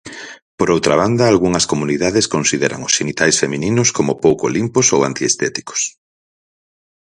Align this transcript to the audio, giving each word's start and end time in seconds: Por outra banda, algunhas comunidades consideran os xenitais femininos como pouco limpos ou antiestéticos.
Por 0.57 0.67
outra 0.75 0.95
banda, 1.01 1.23
algunhas 1.25 1.65
comunidades 1.71 2.29
consideran 2.35 2.85
os 2.87 2.93
xenitais 2.97 3.35
femininos 3.41 3.89
como 3.97 4.19
pouco 4.25 4.45
limpos 4.55 4.87
ou 4.95 4.99
antiestéticos. 5.09 5.81